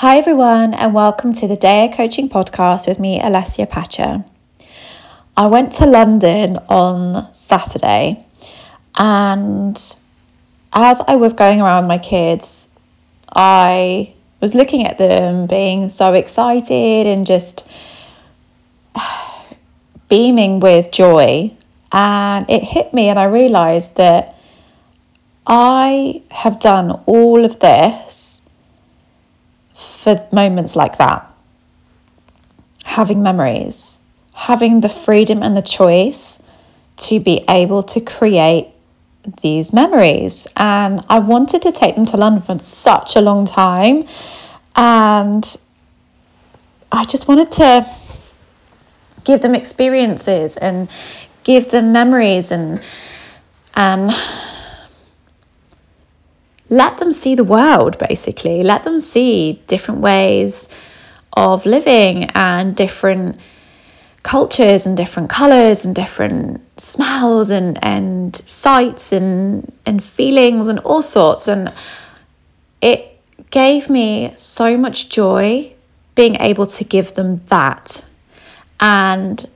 Hi, 0.00 0.18
everyone, 0.18 0.74
and 0.74 0.92
welcome 0.92 1.32
to 1.32 1.48
the 1.48 1.56
Dea 1.56 1.88
Coaching 1.90 2.28
Podcast 2.28 2.86
with 2.86 3.00
me, 3.00 3.18
Alessia 3.18 3.66
Pacha. 3.66 4.26
I 5.34 5.46
went 5.46 5.72
to 5.78 5.86
London 5.86 6.58
on 6.68 7.32
Saturday, 7.32 8.26
and 8.98 9.74
as 10.74 11.00
I 11.08 11.16
was 11.16 11.32
going 11.32 11.62
around 11.62 11.86
my 11.86 11.96
kids, 11.96 12.68
I 13.34 14.12
was 14.42 14.54
looking 14.54 14.84
at 14.84 14.98
them 14.98 15.46
being 15.46 15.88
so 15.88 16.12
excited 16.12 17.06
and 17.06 17.26
just 17.26 17.66
beaming 20.10 20.60
with 20.60 20.92
joy. 20.92 21.56
And 21.90 22.44
it 22.50 22.62
hit 22.62 22.92
me, 22.92 23.08
and 23.08 23.18
I 23.18 23.24
realized 23.24 23.96
that 23.96 24.36
I 25.46 26.22
have 26.32 26.60
done 26.60 26.90
all 27.06 27.46
of 27.46 27.60
this 27.60 28.42
for 30.06 30.24
moments 30.30 30.76
like 30.76 30.98
that. 30.98 31.28
Having 32.84 33.24
memories, 33.24 33.98
having 34.34 34.80
the 34.80 34.88
freedom 34.88 35.42
and 35.42 35.56
the 35.56 35.62
choice 35.62 36.44
to 37.08 37.18
be 37.18 37.44
able 37.48 37.82
to 37.82 38.00
create 38.00 38.68
these 39.42 39.72
memories. 39.72 40.46
And 40.56 41.04
I 41.08 41.18
wanted 41.18 41.60
to 41.62 41.72
take 41.72 41.96
them 41.96 42.06
to 42.06 42.16
London 42.16 42.40
for 42.40 42.56
such 42.62 43.16
a 43.16 43.20
long 43.20 43.46
time. 43.46 44.06
And 44.76 45.44
I 46.92 47.02
just 47.04 47.26
wanted 47.26 47.50
to 47.62 47.84
give 49.24 49.40
them 49.40 49.56
experiences 49.56 50.56
and 50.56 50.88
give 51.42 51.72
them 51.72 51.90
memories 51.90 52.52
and 52.52 52.80
and 53.74 54.12
let 56.68 56.98
them 56.98 57.12
see 57.12 57.34
the 57.34 57.44
world 57.44 57.98
basically. 57.98 58.62
Let 58.62 58.84
them 58.84 58.98
see 58.98 59.62
different 59.66 60.00
ways 60.00 60.68
of 61.32 61.66
living 61.66 62.24
and 62.34 62.74
different 62.74 63.38
cultures 64.22 64.86
and 64.86 64.96
different 64.96 65.30
colors 65.30 65.84
and 65.84 65.94
different 65.94 66.60
smells 66.80 67.50
and 67.50 67.78
and 67.84 68.34
sights 68.34 69.12
and 69.12 69.72
and 69.84 70.02
feelings 70.02 70.68
and 70.68 70.78
all 70.80 71.02
sorts. 71.02 71.46
And 71.46 71.72
it 72.80 73.20
gave 73.50 73.88
me 73.88 74.32
so 74.36 74.76
much 74.76 75.08
joy 75.08 75.72
being 76.14 76.36
able 76.36 76.66
to 76.66 76.84
give 76.84 77.14
them 77.14 77.42
that. 77.46 78.04
And 78.80 79.48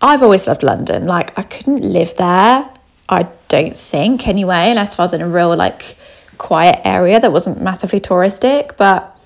I've 0.00 0.22
always 0.22 0.46
loved 0.46 0.62
London. 0.62 1.06
Like 1.06 1.38
I 1.38 1.42
couldn't 1.42 1.82
live 1.82 2.16
there 2.16 2.68
I 3.08 3.28
don't 3.48 3.76
think 3.76 4.28
anyway 4.28 4.70
unless 4.70 4.98
I 4.98 5.02
was 5.02 5.12
in 5.12 5.22
a 5.22 5.28
real 5.28 5.56
like 5.56 5.96
quiet 6.38 6.80
area 6.84 7.20
that 7.20 7.32
wasn't 7.32 7.60
massively 7.60 8.00
touristic, 8.00 8.76
but 8.76 9.18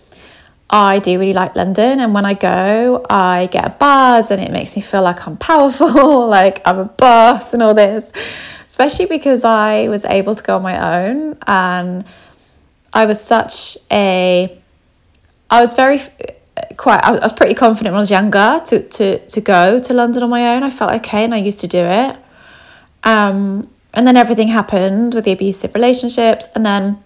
I 0.70 0.98
do 0.98 1.18
really 1.18 1.34
like 1.34 1.54
London. 1.54 2.00
And 2.00 2.14
when 2.14 2.24
I 2.24 2.34
go, 2.34 3.04
I 3.08 3.48
get 3.52 3.66
a 3.66 3.70
buzz 3.70 4.30
and 4.30 4.42
it 4.42 4.50
makes 4.50 4.74
me 4.74 4.82
feel 4.82 5.02
like 5.02 5.26
I'm 5.26 5.36
powerful, 5.36 6.26
like 6.38 6.62
I'm 6.66 6.78
a 6.78 6.84
boss 6.86 7.52
and 7.52 7.62
all 7.62 7.74
this, 7.74 8.10
especially 8.66 9.06
because 9.06 9.44
I 9.44 9.88
was 9.88 10.04
able 10.06 10.34
to 10.34 10.42
go 10.42 10.56
on 10.56 10.62
my 10.62 11.06
own. 11.06 11.36
And 11.46 12.04
I 12.92 13.04
was 13.04 13.22
such 13.22 13.76
a, 13.90 14.58
I 15.50 15.60
was 15.60 15.74
very 15.74 16.00
quite 16.76 17.02
I 17.02 17.12
was 17.12 17.32
pretty 17.32 17.54
confident 17.54 17.92
when 17.92 17.98
I 17.98 18.00
was 18.00 18.10
younger 18.10 18.60
to 18.66 18.88
to 18.88 19.26
to 19.26 19.40
go 19.40 19.78
to 19.78 19.94
London 19.94 20.22
on 20.22 20.30
my 20.30 20.54
own. 20.54 20.62
I 20.62 20.70
felt 20.70 20.92
okay 20.92 21.24
and 21.24 21.34
I 21.34 21.38
used 21.38 21.60
to 21.60 21.68
do 21.68 21.78
it. 21.78 22.16
Um 23.04 23.71
and 23.94 24.06
then 24.06 24.16
everything 24.16 24.48
happened 24.48 25.14
with 25.14 25.24
the 25.24 25.32
abusive 25.32 25.74
relationships 25.74 26.48
and 26.54 26.64
then 26.64 27.02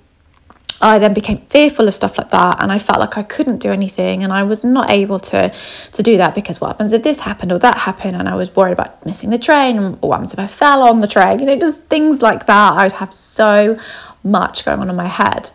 I 0.80 0.98
then 0.98 1.14
became 1.14 1.38
fearful 1.46 1.88
of 1.88 1.94
stuff 1.94 2.18
like 2.18 2.30
that 2.30 2.62
and 2.62 2.70
I 2.70 2.78
felt 2.78 3.00
like 3.00 3.16
I 3.16 3.22
couldn't 3.22 3.58
do 3.58 3.72
anything 3.72 4.22
and 4.22 4.32
I 4.32 4.42
was 4.42 4.62
not 4.62 4.90
able 4.90 5.18
to 5.20 5.52
to 5.92 6.02
do 6.02 6.18
that 6.18 6.34
because 6.34 6.60
what 6.60 6.68
happens 6.68 6.92
if 6.92 7.02
this 7.02 7.20
happened 7.20 7.50
or 7.52 7.58
that 7.60 7.78
happened 7.78 8.16
and 8.16 8.28
I 8.28 8.34
was 8.34 8.54
worried 8.54 8.72
about 8.72 9.04
missing 9.06 9.30
the 9.30 9.38
train 9.38 9.78
or 9.78 9.90
what 9.92 10.16
happens 10.16 10.34
if 10.34 10.38
I 10.38 10.46
fell 10.46 10.82
on 10.82 11.00
the 11.00 11.06
train 11.06 11.38
you 11.38 11.46
know 11.46 11.58
just 11.58 11.84
things 11.84 12.20
like 12.20 12.46
that. 12.46 12.74
I'd 12.74 12.92
have 12.92 13.12
so 13.12 13.78
much 14.26 14.64
going 14.64 14.80
on 14.80 14.90
in 14.90 14.96
my 14.96 15.08
head. 15.08 15.50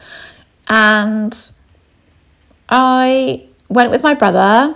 And 0.67 1.37
I 2.69 3.45
went 3.67 3.91
with 3.91 4.01
my 4.01 4.13
brother 4.13 4.75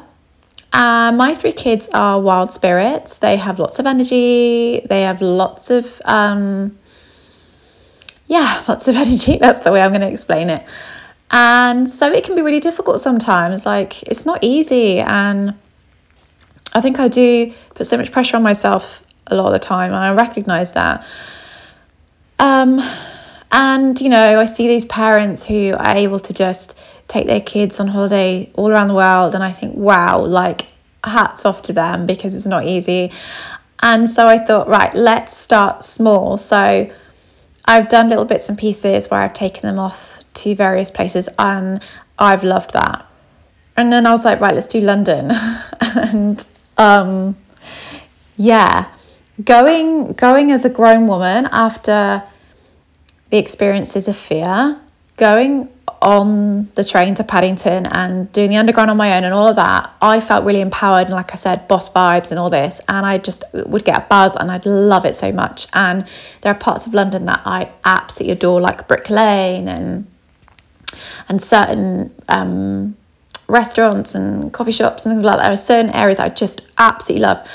uh, 0.75 1.09
my 1.13 1.33
three 1.33 1.53
kids 1.53 1.87
are 1.93 2.19
wild 2.19 2.51
spirits. 2.51 3.19
They 3.19 3.37
have 3.37 3.59
lots 3.59 3.79
of 3.79 3.85
energy. 3.85 4.85
They 4.89 5.03
have 5.03 5.21
lots 5.21 5.69
of, 5.69 6.01
um, 6.03 6.77
yeah, 8.27 8.61
lots 8.67 8.89
of 8.89 8.97
energy. 8.97 9.37
That's 9.41 9.61
the 9.61 9.71
way 9.71 9.81
I'm 9.81 9.91
going 9.91 10.01
to 10.01 10.09
explain 10.09 10.49
it. 10.49 10.65
And 11.31 11.89
so 11.89 12.11
it 12.11 12.25
can 12.25 12.35
be 12.35 12.41
really 12.41 12.59
difficult 12.59 12.99
sometimes. 12.99 13.65
Like, 13.65 14.03
it's 14.03 14.25
not 14.25 14.43
easy. 14.43 14.99
And 14.99 15.55
I 16.73 16.81
think 16.81 16.99
I 16.99 17.07
do 17.07 17.53
put 17.73 17.87
so 17.87 17.95
much 17.95 18.11
pressure 18.11 18.35
on 18.35 18.43
myself 18.43 19.01
a 19.27 19.35
lot 19.35 19.47
of 19.47 19.53
the 19.53 19.59
time. 19.59 19.93
And 19.93 20.03
I 20.03 20.13
recognize 20.13 20.73
that. 20.73 21.07
Um, 22.37 22.81
and, 23.49 23.99
you 24.01 24.09
know, 24.09 24.41
I 24.41 24.43
see 24.43 24.67
these 24.67 24.83
parents 24.83 25.45
who 25.45 25.73
are 25.73 25.95
able 25.95 26.19
to 26.19 26.33
just 26.33 26.77
take 27.07 27.27
their 27.27 27.41
kids 27.41 27.79
on 27.79 27.87
holiday 27.87 28.51
all 28.55 28.71
around 28.71 28.87
the 28.87 28.93
world. 28.95 29.35
And 29.35 29.43
I 29.43 29.51
think, 29.51 29.75
wow, 29.75 30.23
like 30.25 30.67
hats 31.03 31.45
off 31.45 31.61
to 31.63 31.73
them 31.73 32.05
because 32.05 32.35
it's 32.35 32.45
not 32.45 32.65
easy. 32.65 33.11
And 33.81 34.09
so 34.09 34.27
I 34.27 34.39
thought, 34.39 34.67
right, 34.67 34.93
let's 34.95 35.35
start 35.35 35.83
small. 35.83 36.37
So 36.37 36.89
I've 37.65 37.89
done 37.89 38.09
little 38.09 38.25
bits 38.25 38.49
and 38.49 38.57
pieces 38.57 39.09
where 39.09 39.21
I've 39.21 39.33
taken 39.33 39.61
them 39.63 39.79
off 39.79 40.23
to 40.35 40.55
various 40.55 40.91
places 40.91 41.29
and 41.37 41.81
I've 42.17 42.43
loved 42.43 42.73
that. 42.73 43.05
And 43.77 43.91
then 43.91 44.05
I 44.05 44.11
was 44.11 44.23
like, 44.25 44.39
right, 44.39 44.53
let's 44.53 44.67
do 44.67 44.81
London. 44.81 45.31
and 45.81 46.45
um 46.77 47.35
yeah, 48.37 48.91
going 49.43 50.13
going 50.13 50.51
as 50.51 50.65
a 50.65 50.69
grown 50.69 51.07
woman 51.07 51.47
after 51.51 52.23
the 53.29 53.37
experiences 53.37 54.07
of 54.07 54.15
fear, 54.15 54.79
going 55.17 55.69
on 56.01 56.69
the 56.75 56.83
train 56.83 57.15
to 57.15 57.23
Paddington 57.23 57.85
and 57.87 58.31
doing 58.31 58.49
the 58.49 58.57
underground 58.57 58.91
on 58.91 58.97
my 58.97 59.17
own 59.17 59.23
and 59.23 59.33
all 59.33 59.47
of 59.47 59.55
that, 59.55 59.93
I 60.01 60.19
felt 60.19 60.45
really 60.45 60.61
empowered 60.61 61.07
and, 61.07 61.15
like 61.15 61.31
I 61.31 61.35
said, 61.35 61.67
boss 61.67 61.91
vibes 61.91 62.31
and 62.31 62.39
all 62.39 62.49
this. 62.49 62.81
And 62.87 63.05
I 63.05 63.17
just 63.17 63.43
would 63.53 63.85
get 63.85 63.97
a 63.97 64.05
buzz 64.07 64.35
and 64.35 64.51
I'd 64.51 64.65
love 64.65 65.05
it 65.05 65.15
so 65.15 65.31
much. 65.31 65.67
And 65.73 66.07
there 66.41 66.51
are 66.51 66.57
parts 66.57 66.85
of 66.85 66.93
London 66.93 67.25
that 67.25 67.41
I 67.45 67.71
absolutely 67.85 68.33
adore, 68.33 68.61
like 68.61 68.87
Brick 68.87 69.09
Lane 69.09 69.67
and 69.67 70.07
and 71.27 71.41
certain 71.41 72.13
um, 72.29 72.95
restaurants 73.47 74.15
and 74.15 74.53
coffee 74.53 74.71
shops 74.71 75.05
and 75.05 75.13
things 75.13 75.23
like 75.23 75.37
that. 75.37 75.43
There 75.43 75.51
are 75.51 75.57
certain 75.57 75.91
areas 75.91 76.19
I 76.19 76.29
just 76.29 76.67
absolutely 76.77 77.25
love. 77.25 77.47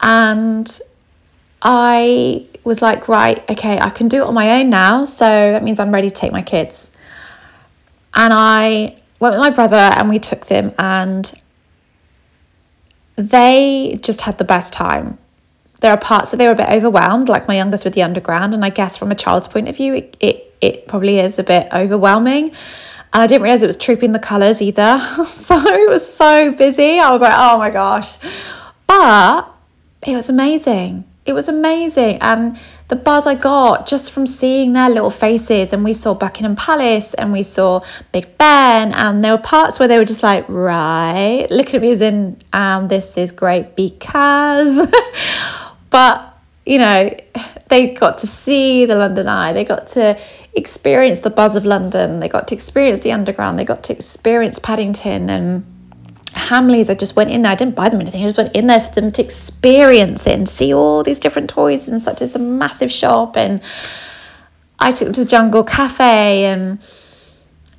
And 0.00 0.80
I 1.62 2.46
was 2.68 2.82
like, 2.82 3.08
right, 3.08 3.42
okay, 3.50 3.80
I 3.80 3.88
can 3.88 4.08
do 4.08 4.18
it 4.18 4.26
on 4.26 4.34
my 4.34 4.60
own 4.60 4.68
now. 4.68 5.04
So 5.06 5.24
that 5.24 5.64
means 5.64 5.80
I'm 5.80 5.92
ready 5.92 6.10
to 6.10 6.14
take 6.14 6.32
my 6.32 6.42
kids. 6.42 6.90
And 8.14 8.32
I 8.32 8.98
went 9.18 9.32
with 9.32 9.40
my 9.40 9.50
brother 9.50 9.76
and 9.76 10.08
we 10.08 10.18
took 10.18 10.46
them, 10.46 10.72
and 10.78 11.32
they 13.16 13.98
just 14.02 14.20
had 14.20 14.36
the 14.38 14.44
best 14.44 14.72
time. 14.72 15.18
There 15.80 15.90
are 15.90 15.96
parts 15.96 16.30
that 16.30 16.36
they 16.36 16.46
were 16.46 16.52
a 16.52 16.56
bit 16.56 16.68
overwhelmed, 16.68 17.28
like 17.28 17.48
my 17.48 17.56
youngest 17.56 17.84
with 17.84 17.94
the 17.94 18.02
underground, 18.02 18.52
and 18.52 18.64
I 18.64 18.68
guess 18.68 18.96
from 18.96 19.10
a 19.10 19.14
child's 19.14 19.48
point 19.48 19.68
of 19.68 19.76
view, 19.76 19.94
it, 19.94 20.16
it, 20.20 20.54
it 20.60 20.88
probably 20.88 21.18
is 21.20 21.38
a 21.38 21.44
bit 21.44 21.68
overwhelming. 21.72 22.50
And 23.12 23.22
I 23.22 23.26
didn't 23.26 23.42
realize 23.42 23.62
it 23.62 23.66
was 23.68 23.76
trooping 23.76 24.12
the 24.12 24.18
colours 24.18 24.60
either. 24.60 24.98
so 25.28 25.56
it 25.56 25.88
was 25.88 26.12
so 26.12 26.52
busy. 26.52 26.98
I 26.98 27.10
was 27.10 27.22
like, 27.22 27.32
oh 27.34 27.56
my 27.56 27.70
gosh. 27.70 28.18
But 28.86 29.50
it 30.06 30.14
was 30.14 30.28
amazing. 30.28 31.07
It 31.28 31.34
was 31.34 31.46
amazing. 31.46 32.18
And 32.22 32.58
the 32.88 32.96
buzz 32.96 33.26
I 33.26 33.34
got 33.34 33.86
just 33.86 34.10
from 34.10 34.26
seeing 34.26 34.72
their 34.72 34.88
little 34.88 35.10
faces. 35.10 35.74
And 35.74 35.84
we 35.84 35.92
saw 35.92 36.14
Buckingham 36.14 36.56
Palace 36.56 37.12
and 37.12 37.32
we 37.32 37.42
saw 37.42 37.82
Big 38.12 38.38
Ben. 38.38 38.94
And 38.94 39.22
there 39.22 39.32
were 39.32 39.42
parts 39.42 39.78
where 39.78 39.86
they 39.86 39.98
were 39.98 40.06
just 40.06 40.22
like, 40.22 40.46
right, 40.48 41.46
looking 41.50 41.76
at 41.76 41.82
me 41.82 41.90
as 41.90 42.00
in, 42.00 42.40
um, 42.54 42.88
this 42.88 43.18
is 43.18 43.30
great 43.30 43.76
because. 43.76 44.90
but, 45.90 46.34
you 46.64 46.78
know, 46.78 47.14
they 47.68 47.92
got 47.92 48.16
to 48.18 48.26
see 48.26 48.86
the 48.86 48.94
London 48.94 49.28
Eye. 49.28 49.52
They 49.52 49.64
got 49.64 49.86
to 49.88 50.18
experience 50.54 51.20
the 51.20 51.30
buzz 51.30 51.56
of 51.56 51.66
London. 51.66 52.20
They 52.20 52.28
got 52.28 52.48
to 52.48 52.54
experience 52.54 53.00
the 53.00 53.12
underground. 53.12 53.58
They 53.58 53.66
got 53.66 53.82
to 53.84 53.92
experience 53.92 54.58
Paddington 54.58 55.28
and 55.28 55.77
Hamleys, 56.38 56.90
I 56.90 56.94
just 56.94 57.16
went 57.16 57.30
in 57.30 57.42
there. 57.42 57.52
I 57.52 57.54
didn't 57.54 57.74
buy 57.74 57.88
them 57.88 58.00
anything. 58.00 58.22
I 58.22 58.26
just 58.26 58.38
went 58.38 58.54
in 58.54 58.66
there 58.66 58.80
for 58.80 58.94
them 58.94 59.12
to 59.12 59.22
experience 59.22 60.26
it 60.26 60.32
and 60.32 60.48
see 60.48 60.72
all 60.72 61.02
these 61.02 61.18
different 61.18 61.50
toys 61.50 61.88
and 61.88 62.00
such. 62.00 62.22
It's 62.22 62.34
a 62.34 62.38
massive 62.38 62.90
shop. 62.90 63.36
And 63.36 63.60
I 64.78 64.92
took 64.92 65.06
them 65.06 65.14
to 65.14 65.24
the 65.24 65.30
Jungle 65.30 65.64
Cafe 65.64 66.44
and 66.44 66.80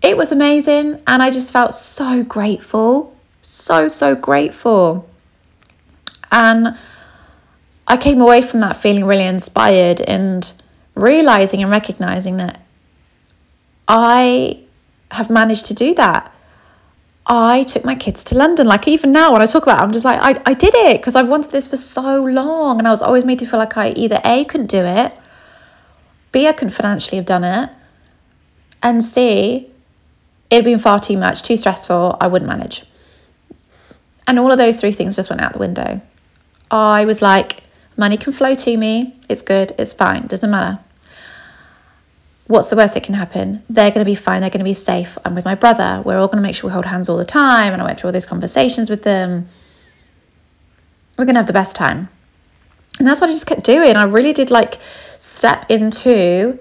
it 0.01 0.17
was 0.17 0.31
amazing. 0.31 1.01
And 1.07 1.23
I 1.23 1.31
just 1.31 1.51
felt 1.51 1.73
so 1.73 2.23
grateful. 2.23 3.15
So, 3.41 3.87
so 3.87 4.15
grateful. 4.15 5.09
And 6.31 6.77
I 7.87 7.97
came 7.97 8.21
away 8.21 8.41
from 8.41 8.59
that 8.59 8.77
feeling 8.77 9.05
really 9.05 9.25
inspired 9.25 10.01
and 10.01 10.51
realizing 10.93 11.61
and 11.61 11.71
recognizing 11.71 12.37
that 12.37 12.61
I 13.87 14.59
have 15.11 15.29
managed 15.29 15.65
to 15.67 15.73
do 15.73 15.95
that 15.95 16.31
I 17.31 17.61
took 17.61 17.85
my 17.85 17.93
kids 17.93 18.23
to 18.25 18.35
London. 18.35 18.65
Like 18.65 18.87
even 18.87 19.11
now 19.11 19.31
when 19.31 19.41
I 19.41 19.45
talk 19.45 19.63
about 19.63 19.79
it, 19.79 19.83
I'm 19.83 19.91
just 19.91 20.03
like, 20.03 20.19
I, 20.19 20.41
I 20.47 20.53
did 20.55 20.73
it 20.73 20.99
because 20.99 21.15
I've 21.15 21.27
wanted 21.27 21.51
this 21.51 21.67
for 21.67 21.77
so 21.77 22.23
long. 22.23 22.79
And 22.79 22.87
I 22.87 22.91
was 22.91 23.03
always 23.03 23.23
made 23.23 23.37
to 23.39 23.45
feel 23.45 23.59
like 23.59 23.77
I 23.77 23.91
either 23.91 24.19
A, 24.25 24.43
couldn't 24.45 24.67
do 24.67 24.83
it, 24.83 25.15
B, 26.31 26.47
I 26.47 26.51
couldn't 26.53 26.73
financially 26.73 27.17
have 27.17 27.25
done 27.25 27.43
it, 27.43 27.69
and 28.81 29.03
C, 29.03 29.67
it'd 30.49 30.65
been 30.65 30.79
far 30.79 30.99
too 30.99 31.17
much, 31.17 31.43
too 31.43 31.57
stressful, 31.57 32.17
I 32.19 32.27
wouldn't 32.27 32.49
manage. 32.49 32.83
And 34.27 34.37
all 34.37 34.51
of 34.51 34.57
those 34.57 34.79
three 34.79 34.91
things 34.91 35.15
just 35.15 35.29
went 35.29 35.41
out 35.41 35.53
the 35.53 35.59
window. 35.59 36.01
I 36.69 37.05
was 37.05 37.21
like, 37.21 37.63
money 37.97 38.17
can 38.17 38.31
flow 38.31 38.53
to 38.53 38.77
me, 38.77 39.15
it's 39.27 39.41
good, 39.41 39.71
it's 39.79 39.93
fine, 39.93 40.27
doesn't 40.27 40.49
matter 40.49 40.79
what's 42.49 42.71
the 42.71 42.75
worst 42.75 42.95
that 42.95 43.03
can 43.03 43.13
happen? 43.13 43.61
They're 43.69 43.91
going 43.91 44.03
to 44.03 44.05
be 44.05 44.15
fine. 44.15 44.41
They're 44.41 44.49
going 44.49 44.57
to 44.59 44.65
be 44.65 44.73
safe. 44.73 45.19
I'm 45.23 45.35
with 45.35 45.45
my 45.45 45.53
brother. 45.53 46.01
We're 46.03 46.17
all 46.17 46.27
going 46.27 46.41
to 46.41 46.41
make 46.41 46.55
sure 46.55 46.67
we 46.67 46.73
hold 46.73 46.85
hands 46.85 47.07
all 47.07 47.15
the 47.15 47.23
time. 47.23 47.73
And 47.73 47.81
I 47.81 47.85
went 47.85 47.99
through 47.99 48.07
all 48.07 48.11
those 48.11 48.25
conversations 48.25 48.89
with 48.89 49.03
them. 49.03 49.47
We're 51.15 51.25
going 51.25 51.35
to 51.35 51.41
have 51.41 51.47
the 51.47 51.53
best 51.53 51.75
time. 51.75 52.09
And 52.97 53.07
that's 53.07 53.21
what 53.21 53.29
I 53.29 53.33
just 53.33 53.45
kept 53.45 53.63
doing. 53.63 53.95
I 53.95 54.03
really 54.03 54.33
did 54.33 54.49
like 54.49 54.79
step 55.19 55.69
into 55.69 56.57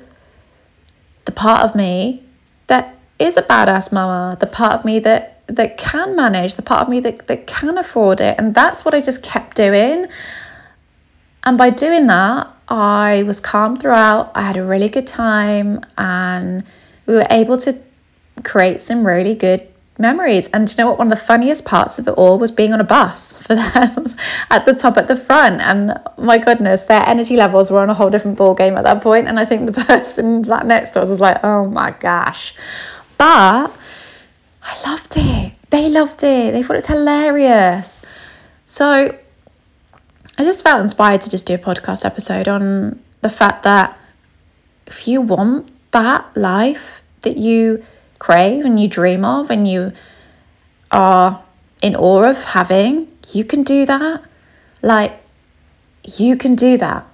the 1.24 1.32
part 1.32 1.64
of 1.64 1.74
me 1.74 2.22
that 2.66 2.94
is 3.18 3.38
a 3.38 3.42
badass 3.42 3.90
mama, 3.90 4.36
the 4.38 4.46
part 4.46 4.74
of 4.74 4.84
me 4.84 4.98
that 4.98 5.42
that 5.46 5.78
can 5.78 6.14
manage, 6.14 6.56
the 6.56 6.62
part 6.62 6.82
of 6.82 6.90
me 6.90 7.00
that, 7.00 7.26
that 7.28 7.46
can 7.46 7.78
afford 7.78 8.20
it. 8.20 8.34
And 8.38 8.54
that's 8.54 8.84
what 8.84 8.92
I 8.92 9.00
just 9.00 9.22
kept 9.22 9.56
doing. 9.56 10.06
And 11.44 11.56
by 11.56 11.70
doing 11.70 12.06
that, 12.08 12.54
I 12.68 13.22
was 13.24 13.40
calm 13.40 13.78
throughout. 13.78 14.32
I 14.34 14.42
had 14.42 14.56
a 14.56 14.64
really 14.64 14.88
good 14.88 15.06
time 15.06 15.84
and 15.96 16.64
we 17.06 17.14
were 17.14 17.26
able 17.30 17.58
to 17.58 17.80
create 18.44 18.82
some 18.82 19.06
really 19.06 19.34
good 19.34 19.66
memories. 19.98 20.48
And 20.48 20.70
you 20.70 20.76
know 20.76 20.90
what? 20.90 20.98
One 20.98 21.10
of 21.10 21.18
the 21.18 21.24
funniest 21.24 21.64
parts 21.64 21.98
of 21.98 22.06
it 22.06 22.12
all 22.12 22.38
was 22.38 22.50
being 22.50 22.72
on 22.72 22.80
a 22.80 22.84
bus 22.84 23.36
for 23.42 23.54
them 23.54 24.06
at 24.50 24.64
the 24.66 24.74
top 24.74 24.96
at 24.96 25.08
the 25.08 25.16
front. 25.16 25.60
And 25.60 25.98
my 26.16 26.38
goodness, 26.38 26.84
their 26.84 27.02
energy 27.06 27.36
levels 27.36 27.70
were 27.70 27.80
on 27.80 27.90
a 27.90 27.94
whole 27.94 28.10
different 28.10 28.36
ball 28.36 28.54
game 28.54 28.76
at 28.76 28.84
that 28.84 29.02
point. 29.02 29.28
And 29.28 29.38
I 29.38 29.44
think 29.44 29.66
the 29.66 29.84
person 29.84 30.44
sat 30.44 30.66
next 30.66 30.92
to 30.92 31.02
us 31.02 31.08
was 31.08 31.20
like, 31.20 31.42
oh 31.42 31.66
my 31.66 31.92
gosh. 31.92 32.54
But 33.16 33.72
I 34.62 34.82
loved 34.88 35.14
it. 35.16 35.54
They 35.70 35.88
loved 35.88 36.22
it. 36.22 36.52
They 36.52 36.62
thought 36.62 36.74
it 36.74 36.76
was 36.76 36.86
hilarious. 36.86 38.04
So 38.66 39.18
I 40.38 40.44
just 40.44 40.62
felt 40.62 40.80
inspired 40.80 41.20
to 41.22 41.30
just 41.30 41.46
do 41.48 41.54
a 41.54 41.58
podcast 41.58 42.04
episode 42.04 42.46
on 42.46 43.02
the 43.22 43.28
fact 43.28 43.64
that 43.64 43.98
if 44.86 45.08
you 45.08 45.20
want 45.20 45.68
that 45.90 46.36
life 46.36 47.02
that 47.22 47.36
you 47.38 47.84
crave 48.20 48.64
and 48.64 48.78
you 48.78 48.86
dream 48.86 49.24
of 49.24 49.50
and 49.50 49.66
you 49.66 49.92
are 50.92 51.42
in 51.82 51.96
awe 51.96 52.30
of 52.30 52.44
having, 52.44 53.08
you 53.32 53.44
can 53.44 53.64
do 53.64 53.84
that. 53.86 54.22
Like, 54.80 55.20
you 56.04 56.36
can 56.36 56.54
do 56.54 56.76
that. 56.78 57.04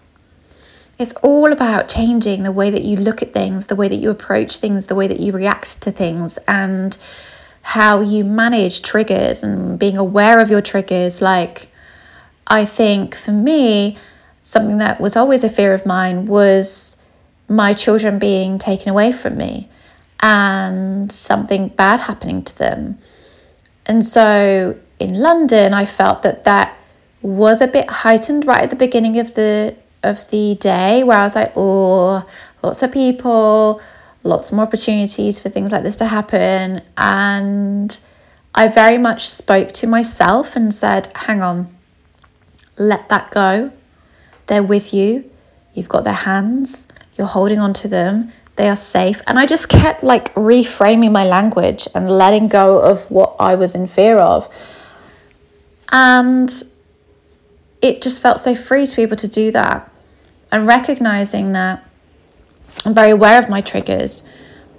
It's 0.98 1.14
all 1.14 1.50
about 1.50 1.88
changing 1.88 2.42
the 2.42 2.52
way 2.52 2.70
that 2.70 2.84
you 2.84 2.96
look 2.96 3.22
at 3.22 3.32
things, 3.32 3.68
the 3.68 3.74
way 3.74 3.88
that 3.88 4.00
you 4.00 4.10
approach 4.10 4.58
things, 4.58 4.84
the 4.86 4.94
way 4.94 5.08
that 5.08 5.18
you 5.18 5.32
react 5.32 5.80
to 5.82 5.90
things, 5.90 6.38
and 6.46 6.96
how 7.62 8.00
you 8.00 8.22
manage 8.22 8.82
triggers 8.82 9.42
and 9.42 9.78
being 9.78 9.96
aware 9.96 10.40
of 10.40 10.50
your 10.50 10.60
triggers. 10.60 11.22
Like, 11.22 11.68
I 12.46 12.64
think 12.64 13.14
for 13.14 13.32
me, 13.32 13.98
something 14.42 14.78
that 14.78 15.00
was 15.00 15.16
always 15.16 15.44
a 15.44 15.48
fear 15.48 15.74
of 15.74 15.86
mine 15.86 16.26
was 16.26 16.96
my 17.48 17.72
children 17.72 18.18
being 18.18 18.58
taken 18.58 18.88
away 18.88 19.12
from 19.12 19.36
me 19.36 19.68
and 20.20 21.10
something 21.10 21.68
bad 21.68 22.00
happening 22.00 22.42
to 22.42 22.58
them. 22.58 22.98
And 23.86 24.04
so 24.04 24.78
in 24.98 25.14
London, 25.20 25.74
I 25.74 25.84
felt 25.84 26.22
that 26.22 26.44
that 26.44 26.76
was 27.22 27.60
a 27.60 27.66
bit 27.66 27.88
heightened 27.90 28.46
right 28.46 28.62
at 28.62 28.70
the 28.70 28.76
beginning 28.76 29.18
of 29.18 29.34
the 29.34 29.74
of 30.02 30.28
the 30.30 30.54
day 30.56 31.02
where 31.02 31.18
I 31.18 31.24
was 31.24 31.34
like, 31.34 31.52
oh, 31.56 32.28
lots 32.62 32.82
of 32.82 32.92
people, 32.92 33.80
lots 34.22 34.52
more 34.52 34.66
opportunities 34.66 35.40
for 35.40 35.48
things 35.48 35.72
like 35.72 35.82
this 35.82 35.96
to 35.96 36.06
happen. 36.06 36.82
And 36.98 37.98
I 38.54 38.68
very 38.68 38.98
much 38.98 39.28
spoke 39.28 39.72
to 39.72 39.86
myself 39.86 40.56
and 40.56 40.74
said, 40.74 41.08
hang 41.14 41.42
on, 41.42 41.73
let 42.76 43.08
that 43.08 43.30
go. 43.30 43.72
They're 44.46 44.62
with 44.62 44.92
you. 44.92 45.30
You've 45.74 45.88
got 45.88 46.04
their 46.04 46.12
hands. 46.12 46.86
You're 47.16 47.26
holding 47.26 47.58
on 47.58 47.72
to 47.74 47.88
them. 47.88 48.32
They 48.56 48.68
are 48.68 48.76
safe. 48.76 49.20
And 49.26 49.38
I 49.38 49.46
just 49.46 49.68
kept 49.68 50.04
like 50.04 50.32
reframing 50.34 51.12
my 51.12 51.24
language 51.24 51.88
and 51.94 52.10
letting 52.10 52.48
go 52.48 52.80
of 52.80 53.10
what 53.10 53.34
I 53.40 53.54
was 53.54 53.74
in 53.74 53.86
fear 53.86 54.18
of. 54.18 54.48
And 55.90 56.50
it 57.82 58.00
just 58.00 58.22
felt 58.22 58.40
so 58.40 58.54
free 58.54 58.86
to 58.86 58.96
be 58.96 59.02
able 59.02 59.16
to 59.16 59.28
do 59.28 59.50
that 59.50 59.90
and 60.50 60.66
recognizing 60.66 61.52
that 61.52 61.84
I'm 62.86 62.94
very 62.94 63.10
aware 63.10 63.38
of 63.38 63.48
my 63.48 63.60
triggers, 63.60 64.22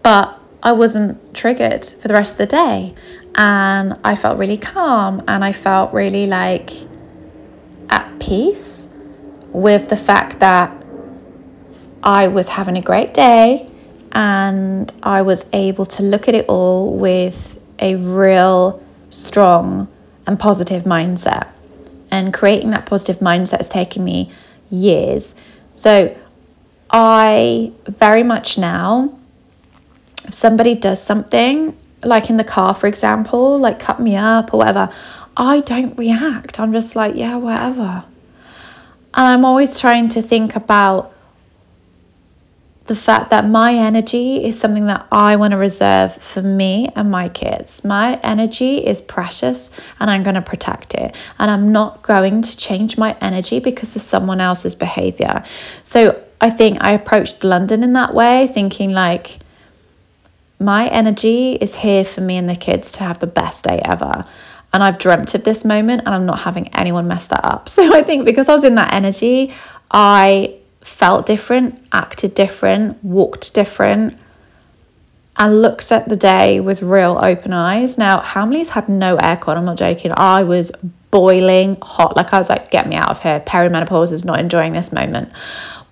but 0.03 0.39
I 0.63 0.71
wasn't 0.71 1.33
triggered 1.33 1.85
for 1.85 2.07
the 2.07 2.13
rest 2.13 2.33
of 2.33 2.37
the 2.37 2.45
day. 2.47 2.93
And 3.35 3.99
I 4.03 4.15
felt 4.15 4.37
really 4.37 4.57
calm 4.57 5.21
and 5.27 5.43
I 5.43 5.51
felt 5.51 5.93
really 5.93 6.27
like 6.27 6.71
at 7.89 8.19
peace 8.19 8.89
with 9.49 9.89
the 9.89 9.95
fact 9.95 10.39
that 10.39 10.71
I 12.03 12.27
was 12.27 12.47
having 12.49 12.77
a 12.77 12.81
great 12.81 13.13
day 13.13 13.71
and 14.11 14.91
I 15.03 15.21
was 15.21 15.47
able 15.53 15.85
to 15.87 16.03
look 16.03 16.27
at 16.27 16.35
it 16.35 16.45
all 16.47 16.95
with 16.97 17.57
a 17.79 17.95
real 17.95 18.81
strong 19.09 19.87
and 20.27 20.39
positive 20.39 20.83
mindset. 20.83 21.49
And 22.11 22.33
creating 22.33 22.69
that 22.71 22.85
positive 22.85 23.19
mindset 23.19 23.57
has 23.57 23.67
taken 23.67 24.03
me 24.03 24.31
years. 24.69 25.35
So 25.75 26.15
I 26.89 27.73
very 27.87 28.23
much 28.23 28.57
now, 28.57 29.17
if 30.23 30.33
somebody 30.33 30.75
does 30.75 31.01
something, 31.01 31.75
like 32.03 32.29
in 32.29 32.37
the 32.37 32.43
car, 32.43 32.73
for 32.73 32.87
example, 32.87 33.57
like 33.59 33.79
cut 33.79 33.99
me 33.99 34.15
up 34.15 34.53
or 34.53 34.57
whatever, 34.57 34.89
I 35.37 35.61
don't 35.61 35.97
react. 35.97 36.59
I'm 36.59 36.71
just 36.71 36.95
like, 36.95 37.15
yeah, 37.15 37.35
whatever. 37.35 38.05
And 39.13 39.27
I'm 39.27 39.45
always 39.45 39.79
trying 39.79 40.09
to 40.09 40.21
think 40.21 40.55
about 40.55 41.13
the 42.85 42.95
fact 42.95 43.31
that 43.31 43.47
my 43.47 43.73
energy 43.73 44.43
is 44.43 44.59
something 44.59 44.85
that 44.85 45.07
I 45.11 45.37
want 45.37 45.51
to 45.51 45.57
reserve 45.57 46.15
for 46.15 46.41
me 46.41 46.89
and 46.95 47.09
my 47.09 47.29
kids. 47.29 47.83
My 47.83 48.19
energy 48.21 48.77
is 48.77 49.01
precious 49.01 49.71
and 49.99 50.11
I'm 50.11 50.21
going 50.21 50.35
to 50.35 50.41
protect 50.41 50.93
it. 50.93 51.15
And 51.39 51.49
I'm 51.49 51.71
not 51.71 52.03
going 52.03 52.43
to 52.43 52.57
change 52.57 52.97
my 52.97 53.17
energy 53.21 53.59
because 53.59 53.95
of 53.95 54.03
someone 54.03 54.39
else's 54.39 54.75
behavior. 54.75 55.43
So 55.83 56.21
I 56.39 56.51
think 56.51 56.77
I 56.81 56.91
approached 56.91 57.43
London 57.43 57.83
in 57.83 57.93
that 57.93 58.13
way, 58.13 58.47
thinking 58.47 58.91
like, 58.91 59.39
my 60.59 60.87
energy 60.87 61.53
is 61.53 61.75
here 61.75 62.05
for 62.05 62.21
me 62.21 62.37
and 62.37 62.47
the 62.47 62.55
kids 62.55 62.91
to 62.93 63.03
have 63.03 63.19
the 63.19 63.27
best 63.27 63.65
day 63.65 63.81
ever 63.83 64.25
and 64.75 64.83
I've 64.83 64.97
dreamt 64.97 65.33
of 65.35 65.45
this 65.45 65.63
moment 65.63 66.03
and 66.05 66.13
I'm 66.13 66.25
not 66.25 66.39
having 66.39 66.67
anyone 66.75 67.07
mess 67.07 67.27
that 67.27 67.45
up. 67.45 67.69
So 67.75 67.95
I 67.95 68.03
think 68.03 68.25
because 68.25 68.49
I 68.49 68.51
was 68.51 68.65
in 68.65 68.75
that 68.75 68.93
energy, 68.93 69.53
I 69.89 70.55
felt 70.81 71.25
different, 71.25 71.81
acted 71.93 72.35
different, 72.35 73.01
walked 73.01 73.53
different, 73.53 74.17
and 75.37 75.61
looked 75.61 75.93
at 75.93 76.09
the 76.09 76.17
day 76.17 76.59
with 76.59 76.81
real 76.81 77.17
open 77.21 77.53
eyes. 77.53 77.97
Now, 77.97 78.19
Hamleys 78.19 78.69
had 78.69 78.89
no 78.89 79.15
aircon, 79.15 79.55
I'm 79.55 79.63
not 79.63 79.77
joking. 79.77 80.11
I 80.15 80.43
was 80.43 80.71
boiling 81.09 81.77
hot. 81.81 82.17
Like 82.17 82.33
I 82.33 82.37
was 82.37 82.49
like, 82.49 82.69
get 82.69 82.85
me 82.85 82.97
out 82.97 83.09
of 83.09 83.21
here. 83.21 83.39
Perimenopause 83.39 84.11
is 84.11 84.25
not 84.25 84.39
enjoying 84.41 84.73
this 84.73 84.91
moment. 84.91 85.31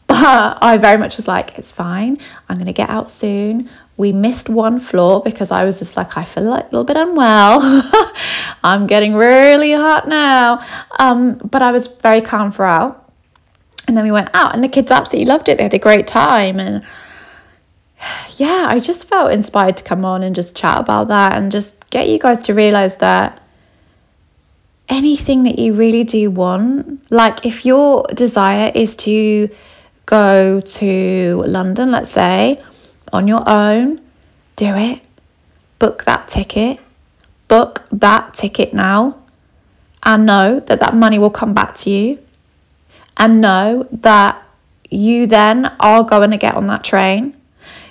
But 0.06 0.62
I 0.62 0.78
very 0.78 0.98
much 0.98 1.16
was 1.16 1.30
like, 1.30 1.58
it's 1.58 1.72
fine. 1.72 2.18
I'm 2.50 2.58
going 2.58 2.68
to 2.68 2.74
get 2.74 2.90
out 2.90 3.10
soon. 3.10 3.70
We 3.96 4.12
missed 4.12 4.50
one 4.50 4.80
floor 4.80 5.22
because 5.22 5.52
I 5.52 5.66
was 5.66 5.80
just 5.80 5.96
like, 5.96 6.18
I 6.18 6.24
feel 6.24 6.44
like 6.44 6.64
a 6.64 6.66
little 6.66 6.84
bit 6.84 6.98
unwell. 6.98 7.60
I'm 8.64 8.88
getting 8.88 9.14
really 9.14 9.74
hot 9.74 10.08
now. 10.08 10.66
Um, 11.00 11.36
but 11.36 11.62
I 11.62 11.72
was 11.72 11.88
very 11.88 12.22
calm 12.22 12.52
throughout. 12.52 13.12
And 13.88 13.98
then 13.98 14.04
we 14.04 14.12
went 14.12 14.30
out, 14.34 14.56
and 14.56 14.64
the 14.64 14.70
kids 14.70 14.92
absolutely 14.92 15.30
loved 15.30 15.50
it. 15.50 15.58
They 15.58 15.64
had 15.64 15.74
a 15.74 15.80
great 15.80 16.08
time. 16.08 16.60
And 16.60 16.84
yeah, 18.38 18.66
I 18.70 18.80
just 18.80 19.08
felt 19.08 19.32
inspired 19.32 19.78
to 19.78 19.84
come 19.84 20.06
on 20.06 20.24
and 20.24 20.36
just 20.36 20.56
chat 20.56 20.80
about 20.80 21.10
that 21.10 21.34
and 21.34 21.52
just 21.52 21.90
get 21.90 22.08
you 22.10 22.20
guys 22.20 22.42
to 22.44 22.54
realize 22.54 22.98
that 22.98 23.42
anything 24.90 25.44
that 25.44 25.60
you 25.60 25.74
really 25.74 26.04
do 26.04 26.30
want, 26.32 27.00
like 27.12 27.46
if 27.46 27.66
your 27.66 28.06
desire 28.14 28.72
is 28.74 28.96
to 28.96 29.50
go 30.06 30.62
to 30.62 31.44
London, 31.48 31.92
let's 31.92 32.12
say, 32.12 32.62
on 33.14 33.28
your 33.28 33.48
own, 33.48 34.02
do 34.56 34.76
it. 34.76 35.02
Book 35.80 36.04
that 36.06 36.28
ticket. 36.28 36.80
Book 37.48 37.84
that 37.92 38.34
ticket 38.34 38.74
now. 38.74 39.20
And 40.04 40.26
know 40.26 40.60
that 40.60 40.80
that 40.80 40.96
money 40.96 41.20
will 41.20 41.30
come 41.30 41.54
back 41.54 41.76
to 41.76 41.90
you. 41.90 42.20
And 43.16 43.40
know 43.40 43.88
that 43.92 44.44
you 44.90 45.28
then 45.28 45.68
are 45.80 46.04
going 46.04 46.32
to 46.32 46.38
get 46.38 46.56
on 46.56 46.68
that 46.68 46.84
train. 46.84 47.36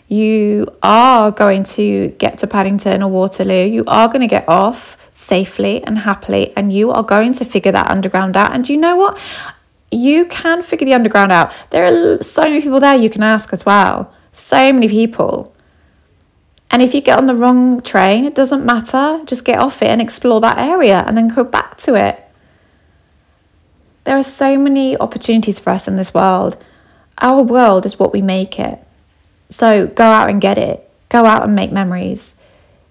You 0.08 0.66
are 0.82 1.30
going 1.30 1.64
to 1.64 2.08
get 2.18 2.38
to 2.38 2.46
Paddington 2.46 3.02
or 3.02 3.10
Waterloo. 3.10 3.64
You 3.64 3.84
are 3.86 4.08
going 4.08 4.20
to 4.20 4.26
get 4.26 4.46
off 4.48 4.98
safely 5.10 5.82
and 5.84 5.98
happily, 5.98 6.52
and 6.56 6.72
you 6.72 6.90
are 6.90 7.02
going 7.02 7.32
to 7.34 7.44
figure 7.44 7.72
that 7.72 7.90
underground 7.90 8.36
out. 8.36 8.54
And 8.54 8.68
you 8.68 8.76
know 8.76 8.96
what? 8.96 9.18
You 9.90 10.24
can 10.26 10.62
figure 10.62 10.84
the 10.84 10.94
underground 10.94 11.32
out. 11.32 11.52
There 11.70 11.84
are 11.84 12.22
so 12.22 12.42
many 12.42 12.60
people 12.60 12.80
there 12.80 12.96
you 12.96 13.10
can 13.10 13.22
ask 13.22 13.52
as 13.52 13.64
well. 13.64 14.12
So 14.32 14.72
many 14.72 14.88
people. 14.88 15.54
And 16.70 16.80
if 16.80 16.94
you 16.94 17.02
get 17.02 17.18
on 17.18 17.26
the 17.26 17.34
wrong 17.34 17.82
train, 17.82 18.24
it 18.24 18.34
doesn't 18.34 18.64
matter. 18.64 19.20
Just 19.26 19.44
get 19.44 19.58
off 19.58 19.82
it 19.82 19.88
and 19.88 20.00
explore 20.00 20.40
that 20.40 20.58
area 20.58 21.04
and 21.06 21.16
then 21.16 21.28
go 21.28 21.44
back 21.44 21.76
to 21.78 21.94
it. 21.94 22.18
There 24.04 24.16
are 24.16 24.22
so 24.22 24.56
many 24.58 24.96
opportunities 24.96 25.60
for 25.60 25.70
us 25.70 25.86
in 25.86 25.96
this 25.96 26.14
world. 26.14 26.56
Our 27.18 27.42
world 27.42 27.84
is 27.84 27.98
what 27.98 28.12
we 28.12 28.22
make 28.22 28.58
it. 28.58 28.78
So 29.50 29.86
go 29.86 30.04
out 30.04 30.30
and 30.30 30.40
get 30.40 30.56
it. 30.56 30.90
Go 31.10 31.26
out 31.26 31.44
and 31.44 31.54
make 31.54 31.70
memories. 31.70 32.36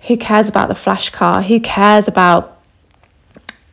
Who 0.01 0.15
cares 0.15 0.48
about 0.48 0.67
the 0.69 0.75
flash 0.75 1.10
car? 1.10 1.41
Who 1.41 1.60
cares 1.60 2.07
about 2.07 2.62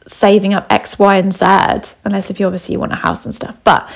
saving 0.06 0.54
up 0.54 0.66
X, 0.72 0.98
Y, 0.98 1.16
and 1.16 1.34
Z? 1.34 1.94
Unless 2.04 2.30
if 2.30 2.40
you 2.40 2.46
obviously 2.46 2.72
you 2.72 2.80
want 2.80 2.92
a 2.92 2.96
house 2.96 3.26
and 3.26 3.34
stuff. 3.34 3.56
But 3.62 3.88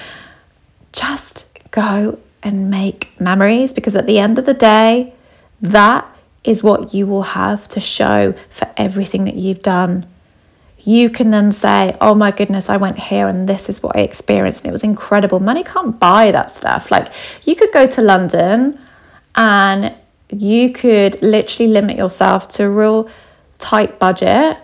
just 0.93 1.59
go 1.71 2.19
and 2.43 2.71
make 2.71 3.19
memories 3.21 3.73
because 3.73 3.97
at 3.97 4.07
the 4.07 4.19
end 4.19 4.39
of 4.39 4.47
the 4.47 4.55
day, 4.55 5.15
that 5.61 6.07
is 6.45 6.63
what 6.63 6.93
you 6.93 7.07
will 7.07 7.23
have 7.23 7.69
to 7.69 7.81
show 7.81 8.35
for 8.51 8.69
everything 8.77 9.25
that 9.25 9.37
you've 9.37 9.63
done. 9.63 10.07
You 10.79 11.09
can 11.09 11.31
then 11.31 11.53
say, 11.53 11.97
Oh 12.01 12.15
my 12.15 12.33
goodness, 12.33 12.69
I 12.69 12.77
went 12.77 12.99
here 12.99 13.29
and 13.29 13.49
this 13.49 13.69
is 13.69 13.83
what 13.83 13.97
I 13.97 14.01
experienced, 14.01 14.65
and 14.65 14.71
it 14.71 14.73
was 14.73 14.83
incredible. 14.83 15.39
Money 15.39 15.63
can't 15.63 15.99
buy 15.99 16.33
that 16.33 16.51
stuff. 16.51 16.91
Like, 16.91 17.13
you 17.45 17.55
could 17.55 17.73
go 17.73 17.87
to 17.87 18.03
London 18.03 18.79
and 19.37 19.95
you 20.31 20.73
could 20.73 21.23
literally 21.23 21.71
limit 21.71 21.97
yourself 21.97 22.49
to 22.49 22.65
a 22.65 22.69
real 22.69 23.09
tight 23.59 23.99
budget 23.99 24.59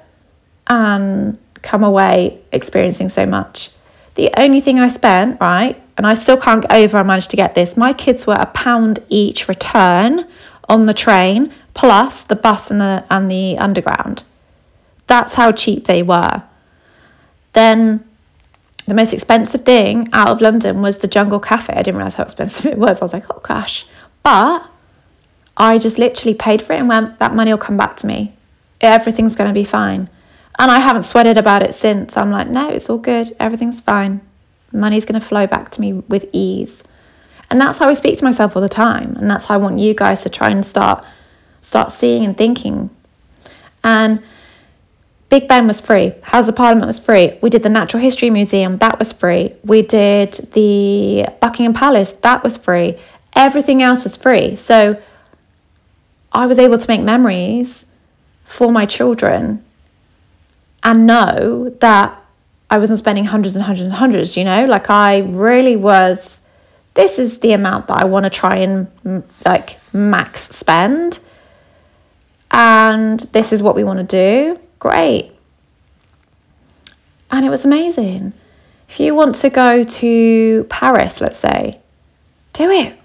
and 0.67 1.39
come 1.63 1.85
away 1.85 2.41
experiencing 2.53 3.09
so 3.09 3.25
much. 3.27 3.71
The 4.19 4.33
only 4.37 4.61
thing 4.61 4.81
I 4.81 4.89
spent, 4.89 5.41
right, 5.41 5.81
and 5.97 6.05
I 6.05 6.15
still 6.15 6.37
can't 6.37 6.63
get 6.63 6.73
over, 6.73 6.99
I 6.99 7.05
managed 7.05 7.31
to 7.31 7.37
get 7.37 7.55
this. 7.55 7.77
My 7.77 7.93
kids 7.93 8.27
were 8.27 8.35
a 8.35 8.47
pound 8.47 8.99
each 9.09 9.47
return 9.47 10.27
on 10.69 10.87
the 10.87 10.93
train, 10.93 11.55
plus 11.75 12.25
the 12.25 12.35
bus 12.35 12.69
and 12.73 12.81
the 12.81 13.05
and 13.13 13.31
the 13.31 13.57
underground. 13.59 14.25
That's 15.07 15.35
how 15.35 15.53
cheap 15.53 15.85
they 15.85 16.03
were. 16.03 16.43
Then 17.53 18.05
the 18.87 18.95
most 18.95 19.13
expensive 19.13 19.65
thing 19.65 20.09
out 20.13 20.31
of 20.31 20.41
London 20.41 20.83
was 20.83 20.99
the 20.99 21.07
Jungle 21.07 21.39
Cafe. 21.39 21.73
I 21.73 21.85
didn't 21.85 21.99
realize 21.99 22.17
how 22.17 22.25
expensive 22.25 22.67
it 22.67 22.77
was. 22.77 23.01
I 23.01 23.05
was 23.05 23.13
like, 23.13 23.31
oh 23.31 23.39
gosh. 23.39 23.87
But 24.25 24.69
I 25.57 25.79
just 25.79 25.97
literally 25.97 26.35
paid 26.35 26.61
for 26.61 26.73
it 26.73 26.81
and 26.81 26.89
went, 26.89 27.21
that 27.21 27.37
money 27.37 27.53
will 27.53 27.59
come 27.59 27.77
back 27.77 27.97
to 27.99 28.07
me. 28.09 28.35
Everything's 28.81 29.37
going 29.37 29.49
to 29.49 29.55
be 29.55 29.63
fine. 29.63 30.11
And 30.59 30.71
I 30.71 30.81
haven't 30.81 31.05
sweated 31.05 31.37
about 31.37 31.63
it 31.63 31.75
since. 31.75 32.17
I'm 32.17 32.31
like, 32.31 32.49
no, 32.49 32.69
it's 32.71 32.91
all 32.91 32.99
good. 32.99 33.31
Everything's 33.39 33.81
fine. 33.81 34.21
Money's 34.73 35.05
going 35.05 35.21
to 35.21 35.27
flow 35.27 35.47
back 35.47 35.71
to 35.71 35.81
me 35.81 35.93
with 35.93 36.29
ease. 36.33 36.85
And 37.51 37.61
that's 37.61 37.79
how 37.79 37.89
I 37.89 37.95
speak 37.95 38.19
to 38.19 38.25
myself 38.25 38.57
all 38.57 38.63
the 38.63 38.69
time. 38.69 39.17
And 39.17 39.31
that's 39.31 39.47
how 39.47 39.55
I 39.55 39.59
want 39.59 39.79
you 39.79 39.95
guys 39.95 40.23
to 40.23 40.29
try 40.29 40.51
and 40.51 40.65
start 40.65 41.05
start 41.61 41.91
seeing 41.91 42.25
and 42.25 42.37
thinking. 42.37 42.91
And 43.83 44.23
Big 45.29 45.47
Ben 45.47 45.67
was 45.67 45.81
free. 45.81 46.13
House 46.23 46.49
of 46.49 46.57
Parliament 46.57 46.87
was 46.87 46.99
free. 46.99 47.39
We 47.43 47.51
did 47.51 47.63
the 47.63 47.69
Natural 47.69 48.03
History 48.03 48.31
Museum, 48.31 48.79
that 48.79 48.99
was 48.99 49.13
free. 49.13 49.55
We 49.65 49.83
did 49.83 50.33
the 50.53 51.27
Buckingham 51.41 51.75
Palace, 51.75 52.13
that 52.13 52.43
was 52.43 52.57
free. 52.57 52.99
Everything 53.35 53.83
else 53.83 54.05
was 54.05 54.17
free. 54.17 54.57
So 54.57 55.01
I 56.33 56.47
was 56.47 56.59
able 56.59 56.79
to 56.79 56.89
make 56.89 57.03
memories 57.03 57.93
for 58.45 58.73
my 58.73 58.87
children 58.87 59.65
and 60.83 61.07
know 61.07 61.71
that 61.81 62.23
I 62.71 62.79
wasn't 62.79 62.99
spending 62.99 63.25
hundreds 63.25 63.57
and 63.57 63.65
hundreds 63.65 63.87
and 63.87 63.95
hundreds, 63.95 64.37
you 64.37 64.45
know? 64.45 64.67
Like 64.67 64.91
I 64.91 65.21
really 65.21 65.77
was 65.77 66.43
this 66.99 67.21
is 67.21 67.39
the 67.39 67.53
amount 67.53 67.87
that 67.87 67.99
I 67.99 68.07
want 68.07 68.25
to 68.25 68.31
try 68.31 68.57
and 68.57 69.23
like 69.47 69.79
max 69.95 70.49
spend. 70.55 71.21
And 72.51 73.21
this 73.21 73.53
is 73.53 73.63
what 73.63 73.77
we 73.77 73.85
want 73.85 74.01
to 74.01 74.05
do. 74.05 74.61
Great. 74.81 75.31
And 77.31 77.47
it 77.47 77.51
was 77.51 77.65
amazing. 77.65 78.33
If 78.89 78.99
you 78.99 79.15
want 79.15 79.37
to 79.37 79.49
go 79.49 79.85
to 79.85 80.67
Paris, 80.69 81.21
let's 81.21 81.37
say, 81.37 81.79
do 82.53 82.69
it. 82.69 82.99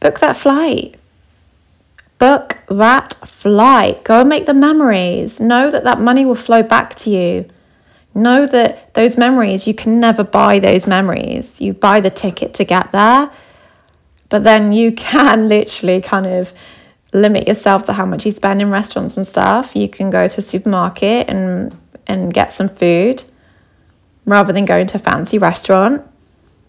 Book 0.00 0.18
that 0.20 0.36
flight. 0.36 0.99
Book 2.20 2.58
that 2.68 3.14
flight. 3.26 4.04
Go 4.04 4.20
and 4.20 4.28
make 4.28 4.46
the 4.46 4.54
memories. 4.54 5.40
Know 5.40 5.70
that 5.70 5.84
that 5.84 6.00
money 6.00 6.24
will 6.24 6.36
flow 6.36 6.62
back 6.62 6.94
to 6.96 7.10
you. 7.10 7.50
Know 8.14 8.46
that 8.46 8.94
those 8.94 9.16
memories, 9.16 9.66
you 9.66 9.74
can 9.74 9.98
never 9.98 10.22
buy 10.22 10.58
those 10.58 10.86
memories. 10.86 11.60
You 11.60 11.72
buy 11.72 12.00
the 12.00 12.10
ticket 12.10 12.54
to 12.54 12.64
get 12.64 12.92
there, 12.92 13.30
but 14.28 14.44
then 14.44 14.72
you 14.72 14.92
can 15.10 15.48
literally 15.48 16.00
kind 16.00 16.26
of 16.26 16.52
limit 17.12 17.48
yourself 17.48 17.84
to 17.84 17.94
how 17.94 18.06
much 18.06 18.24
you 18.24 18.32
spend 18.32 18.62
in 18.62 18.70
restaurants 18.70 19.16
and 19.16 19.26
stuff. 19.26 19.74
You 19.74 19.88
can 19.88 20.10
go 20.10 20.28
to 20.28 20.38
a 20.38 20.42
supermarket 20.42 21.28
and 21.28 21.76
and 22.06 22.34
get 22.34 22.52
some 22.52 22.68
food 22.68 23.22
rather 24.26 24.52
than 24.52 24.64
going 24.64 24.86
to 24.88 24.96
a 24.96 25.00
fancy 25.00 25.38
restaurant. 25.38 26.02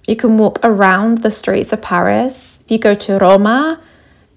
You 0.07 0.15
can 0.15 0.37
walk 0.37 0.59
around 0.63 1.19
the 1.19 1.31
streets 1.31 1.73
of 1.73 1.81
Paris. 1.81 2.59
If 2.63 2.71
you 2.71 2.79
go 2.79 2.93
to 2.93 3.17
Roma, 3.17 3.81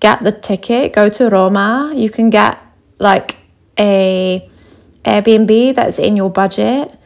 get 0.01 0.23
the 0.23 0.33
ticket, 0.33 0.93
go 0.93 1.09
to 1.09 1.29
Roma. 1.29 1.93
You 1.95 2.11
can 2.11 2.31
get 2.31 2.59
like 2.99 3.37
a 3.79 4.49
Airbnb 5.05 5.75
that's 5.75 5.99
in 5.99 6.17
your 6.17 6.31
budget. 6.31 6.99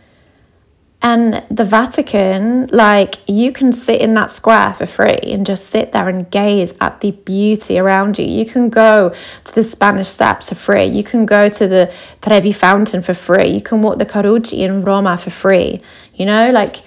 And 1.01 1.45
the 1.49 1.65
Vatican, 1.65 2.67
like 2.73 3.17
you 3.29 3.53
can 3.53 3.71
sit 3.71 4.01
in 4.01 4.15
that 4.15 4.31
square 4.31 4.73
for 4.75 4.85
free 4.85 5.19
and 5.23 5.47
just 5.47 5.69
sit 5.69 5.93
there 5.93 6.09
and 6.09 6.29
gaze 6.29 6.75
at 6.81 7.01
the 7.01 7.13
beauty 7.13 7.79
around 7.79 8.19
you. 8.19 8.25
You 8.25 8.45
can 8.45 8.69
go 8.69 9.15
to 9.45 9.55
the 9.55 9.63
Spanish 9.63 10.09
Steps 10.09 10.49
for 10.49 10.57
free. 10.57 10.87
You 10.87 11.05
can 11.05 11.25
go 11.25 11.49
to 11.49 11.69
the 11.69 11.93
Trevi 12.21 12.51
Fountain 12.51 13.03
for 13.03 13.15
free. 13.15 13.47
You 13.47 13.61
can 13.61 13.81
walk 13.81 13.99
the 13.99 14.07
Carucci 14.07 14.59
in 14.59 14.83
Roma 14.83 15.17
for 15.17 15.31
free. 15.31 15.81
You 16.15 16.27
know, 16.27 16.51
like 16.51 16.83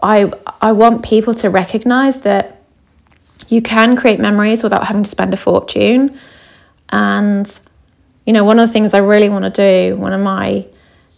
I 0.00 0.30
I 0.60 0.70
want 0.70 1.04
people 1.04 1.34
to 1.34 1.50
recognize 1.50 2.20
that 2.20 2.53
you 3.54 3.62
can 3.62 3.96
create 3.96 4.18
memories 4.18 4.62
without 4.62 4.84
having 4.86 5.04
to 5.04 5.08
spend 5.08 5.32
a 5.32 5.36
fortune. 5.36 6.18
And 6.90 7.46
you 8.26 8.32
know, 8.32 8.42
one 8.44 8.58
of 8.58 8.68
the 8.68 8.72
things 8.72 8.94
I 8.94 8.98
really 8.98 9.28
want 9.28 9.44
to 9.44 9.50
do, 9.50 9.96
one 9.96 10.12
of 10.12 10.20
my 10.20 10.66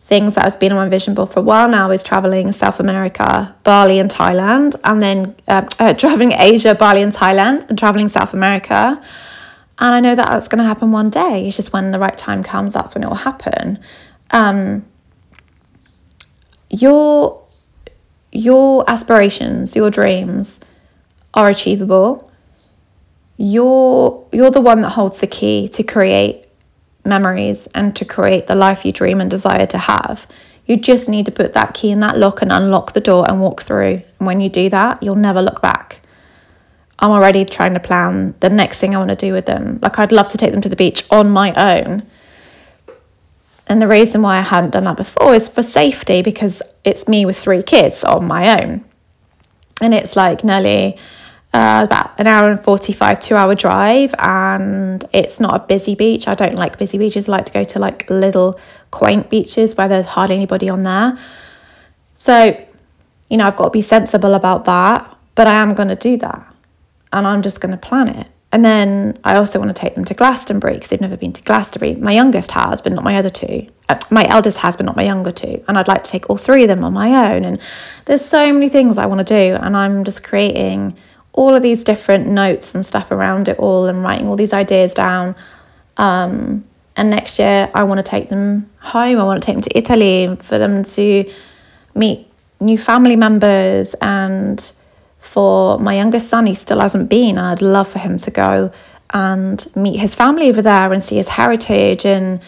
things 0.05 0.35
that 0.35 0.45
has 0.45 0.55
been 0.55 0.71
on 0.73 0.79
my 0.79 0.89
vision 0.89 1.15
board 1.15 1.31
for 1.31 1.41
a 1.41 1.43
while 1.43 1.69
now 1.69 1.91
is 1.91 2.05
traveling 2.05 2.53
South 2.53 2.79
America, 2.79 3.55
Bali, 3.65 3.99
and 3.99 4.11
Thailand, 4.11 4.77
and 4.85 5.01
then 5.01 5.35
uh, 5.49 5.67
uh, 5.79 5.95
traveling 5.95 6.33
Asia, 6.33 6.75
Bali, 6.75 7.03
and 7.03 7.13
Thailand, 7.13 7.69
and 7.69 7.79
traveling 7.79 8.09
South 8.09 8.35
America. 8.35 9.03
And 9.79 9.95
I 9.95 10.01
know 10.01 10.15
that 10.15 10.29
that's 10.29 10.49
going 10.49 10.59
to 10.59 10.65
happen 10.65 10.93
one 10.93 11.11
day. 11.11 11.47
It's 11.47 11.57
just 11.57 11.73
when 11.73 11.91
the 11.91 11.99
right 11.99 12.17
time 12.17 12.43
comes, 12.43 12.75
that's 12.75 12.95
when 12.95 13.05
it 13.05 13.09
will 13.09 13.17
happen. 13.17 13.79
Um, 14.31 14.85
your 16.69 17.43
your 18.33 18.85
aspirations, 18.91 19.75
your 19.75 19.91
dreams 19.91 20.61
are 21.37 21.49
achievable. 21.49 22.26
You're 23.37 24.27
you're 24.33 24.51
the 24.51 24.61
one 24.61 24.81
that 24.81 24.91
holds 24.91 25.21
the 25.21 25.27
key 25.27 25.69
to 25.69 25.83
create 25.83 26.47
memories 27.05 27.67
and 27.69 27.95
to 27.97 28.05
create 28.05 28.47
the 28.47 28.55
life 28.55 28.85
you 28.85 28.93
dream 28.93 29.21
and 29.21 29.31
desire 29.31 29.67
to 29.67 29.79
have. 29.79 30.27
You 30.67 30.77
just 30.77 31.09
need 31.09 31.27
to 31.27 31.33
put 31.33 31.53
that 31.53 31.75
key 31.75 31.91
in 31.91 32.01
that 32.01 32.19
lock 32.19 32.43
and 32.43 32.51
unlock 32.51 32.93
the 32.93 33.01
door 33.01 33.25
and 33.29 33.41
walk 33.41 33.63
through. 33.63 34.03
And 34.19 34.27
when 34.27 34.41
you 34.41 34.49
do 34.49 34.69
that, 34.71 35.03
you'll 35.03 35.15
never 35.15 35.41
look 35.41 35.63
back. 35.63 36.01
I'm 36.99 37.11
already 37.11 37.45
trying 37.45 37.75
to 37.75 37.81
plan 37.81 38.35
the 38.41 38.51
next 38.51 38.81
thing 38.81 38.95
I 38.95 38.99
want 38.99 39.11
to 39.11 39.17
do 39.17 39.33
with 39.33 39.47
them. 39.47 39.79
Like, 39.83 39.99
I'd 39.99 40.13
love 40.13 40.31
to 40.31 40.39
take 40.39 40.53
them 40.53 40.63
to 40.63 40.69
the 40.69 40.77
beach 40.77 41.05
on 41.11 41.31
my 41.31 41.53
own. 41.55 42.03
And 43.69 43.83
the 43.83 43.87
reason 43.87 44.23
why 44.23 44.39
I 44.39 44.43
hadn't 44.43 44.71
done 44.71 44.85
that 44.85 44.97
before 44.97 45.35
is 45.35 45.49
for 45.49 45.63
safety 45.63 46.23
because 46.23 46.63
it's 46.85 47.07
me 47.07 47.27
with 47.27 47.39
three 47.39 47.63
kids 47.63 48.03
on 48.03 48.27
my 48.27 48.61
own. 48.61 48.85
And 49.81 49.93
it's 49.93 50.17
like 50.17 50.43
nearly 50.43 50.99
uh, 51.53 51.83
about 51.85 52.19
an 52.19 52.27
hour 52.27 52.51
and 52.51 52.61
45 52.61 53.21
two 53.21 53.35
hour 53.35 53.55
drive 53.55 54.15
and 54.19 55.05
it's 55.13 55.41
not 55.41 55.55
a 55.55 55.67
busy 55.67 55.95
beach 55.95 56.29
i 56.29 56.35
don't 56.35 56.55
like 56.55 56.79
busy 56.79 56.99
beaches 56.99 57.29
i 57.29 57.33
like 57.33 57.47
to 57.47 57.53
go 57.53 57.65
to 57.65 57.79
like 57.79 58.09
little 58.11 58.59
quaint 58.91 59.31
beaches 59.31 59.75
where 59.77 59.89
there's 59.89 60.07
hardly 60.07 60.37
anybody 60.37 60.69
on 60.69 60.83
there 60.83 61.19
so 62.15 62.63
you 63.31 63.37
know 63.37 63.47
i've 63.47 63.57
got 63.57 63.65
to 63.65 63.71
be 63.71 63.83
sensible 63.83 64.35
about 64.35 64.65
that 64.65 65.17
but 65.35 65.47
i 65.47 65.55
am 65.55 65.73
going 65.75 65.89
to 65.89 65.97
do 65.97 66.17
that 66.17 66.55
and 67.13 67.27
i'm 67.27 67.43
just 67.43 67.61
going 67.61 67.73
to 67.73 67.79
plan 67.79 68.09
it 68.09 68.29
and 68.53 68.65
then 68.65 69.19
I 69.25 69.37
also 69.37 69.59
want 69.59 69.75
to 69.75 69.79
take 69.79 69.97
them 69.97 70.05
to 70.05 70.15
Glastonbury 70.15 70.75
because 70.75 70.91
they've 70.91 71.01
never 71.01 71.17
been 71.17 71.33
to 71.33 71.43
Glastonbury. 71.43 71.97
My 71.97 72.13
youngest 72.13 72.53
has, 72.53 72.81
but 72.81 72.93
not 72.93 73.05
my 73.05 73.17
other 73.17 73.29
two. 73.29 73.67
Uh, 73.89 73.99
my 74.11 74.27
eldest 74.29 74.59
has, 74.61 74.77
but 74.77 74.87
not 74.87 74.97
my 74.97 75.03
younger 75.03 75.33
two. 75.33 75.63
And 75.69 75.77
I'd 75.77 75.89
like 75.89 76.05
to 76.05 76.11
take 76.11 76.31
all 76.31 76.37
three 76.37 76.63
of 76.63 76.69
them 76.69 76.85
on 76.85 76.93
my 76.93 77.35
own. 77.35 77.45
And 77.45 77.61
there's 78.05 78.25
so 78.25 78.53
many 78.53 78.69
things 78.69 78.99
I 78.99 79.07
want 79.07 79.19
to 79.19 79.25
do. 79.25 79.57
And 79.61 79.77
I'm 79.77 80.05
just 80.05 80.23
creating 80.23 80.97
all 81.37 81.55
of 81.55 81.63
these 81.63 81.85
different 81.85 82.27
notes 82.27 82.75
and 82.75 82.85
stuff 82.85 83.11
around 83.11 83.49
it 83.49 83.59
all 83.59 83.87
and 83.87 84.03
writing 84.03 84.27
all 84.27 84.37
these 84.37 84.55
ideas 84.55 84.95
down. 84.95 85.37
Um, 85.99 86.65
and 86.97 87.11
next 87.11 87.39
year, 87.39 87.71
I 87.75 87.85
want 87.85 87.99
to 87.99 88.03
take 88.03 88.31
them 88.31 88.71
home. 88.81 89.19
I 89.19 89.23
want 89.23 89.43
to 89.43 89.47
take 89.47 89.57
them 89.57 89.63
to 89.63 89.79
Italy 89.79 90.35
for 90.41 90.59
them 90.59 90.83
to 90.83 91.31
meet 91.95 92.27
new 92.59 92.79
family 92.79 93.17
members. 93.17 93.95
And 94.01 94.73
for 95.19 95.79
my 95.79 95.95
youngest 95.95 96.31
son, 96.31 96.47
he 96.47 96.55
still 96.55 96.81
hasn't 96.81 97.11
been. 97.11 97.37
And 97.37 97.47
I'd 97.47 97.61
love 97.61 97.87
for 97.87 97.99
him 97.99 98.17
to 98.17 98.31
go 98.31 98.73
and 99.11 99.77
meet 99.77 99.99
his 99.99 100.15
family 100.15 100.49
over 100.49 100.63
there 100.63 100.91
and 100.91 101.05
see 101.05 101.17
his 101.17 101.29
heritage. 101.29 102.07
And 102.07 102.41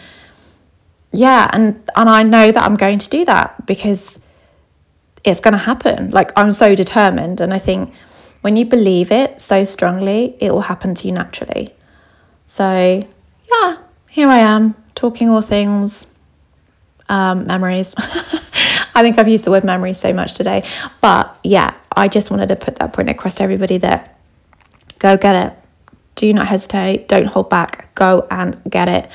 yeah, 1.11 1.47
and, 1.53 1.87
and 1.95 2.09
I 2.09 2.23
know 2.23 2.51
that 2.51 2.63
I'm 2.63 2.75
going 2.75 2.97
to 2.97 3.09
do 3.09 3.23
that 3.25 3.67
because 3.67 4.25
it's 5.23 5.41
going 5.41 5.51
to 5.51 5.59
happen. 5.59 6.09
Like, 6.09 6.31
I'm 6.35 6.51
so 6.51 6.73
determined. 6.73 7.39
And 7.39 7.53
I 7.53 7.59
think 7.59 7.93
when 8.41 8.55
you 8.55 8.65
believe 8.65 9.11
it 9.11 9.41
so 9.41 9.63
strongly, 9.63 10.35
it 10.39 10.53
will 10.53 10.61
happen 10.61 10.95
to 10.95 11.07
you 11.07 11.13
naturally. 11.13 11.73
So, 12.47 13.07
yeah, 13.51 13.77
here 14.07 14.27
I 14.27 14.39
am 14.39 14.75
talking 14.95 15.29
all 15.29 15.41
things 15.41 16.13
um, 17.09 17.47
memories. 17.47 17.95
I 17.97 19.01
think 19.01 19.17
I've 19.17 19.27
used 19.27 19.45
the 19.45 19.51
word 19.51 19.63
memories 19.63 19.97
so 19.97 20.13
much 20.13 20.33
today. 20.33 20.67
But 21.01 21.37
yeah, 21.43 21.73
I 21.95 22.07
just 22.07 22.31
wanted 22.31 22.47
to 22.47 22.55
put 22.55 22.77
that 22.77 22.93
point 22.93 23.09
across 23.09 23.35
to 23.35 23.43
everybody 23.43 23.77
that 23.79 24.19
go 24.99 25.17
get 25.17 25.35
it. 25.35 25.53
Do 26.15 26.33
not 26.33 26.47
hesitate. 26.47 27.07
Don't 27.07 27.25
hold 27.25 27.49
back. 27.49 27.93
Go 27.95 28.27
and 28.29 28.61
get 28.69 28.89
it. 28.89 29.09